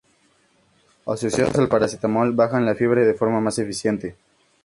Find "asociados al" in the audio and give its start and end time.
1.05-1.67